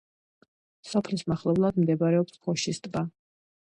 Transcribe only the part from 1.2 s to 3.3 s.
მახლობლად მდებარეობს გოშის ტბა.